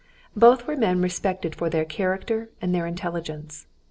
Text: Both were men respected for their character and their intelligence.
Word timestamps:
Both 0.35 0.65
were 0.65 0.75
men 0.75 0.99
respected 0.99 1.53
for 1.55 1.69
their 1.69 1.85
character 1.85 2.49
and 2.59 2.73
their 2.73 2.87
intelligence. 2.87 3.67